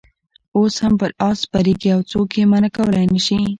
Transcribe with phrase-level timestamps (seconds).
[0.57, 3.37] اوس هم پر آس سپرېږي او څوک یې منع کولای نه شي.